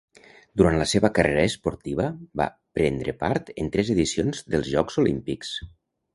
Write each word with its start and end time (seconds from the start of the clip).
Durant 0.59 0.77
la 0.81 0.85
seva 0.91 1.11
carrera 1.17 1.43
esportiva 1.49 2.07
va 2.41 2.47
prendre 2.81 3.15
part 3.21 3.53
en 3.65 3.71
tres 3.77 3.93
edicions 3.97 4.43
dels 4.57 4.73
Jocs 4.73 5.01
Olímpics. 5.05 5.55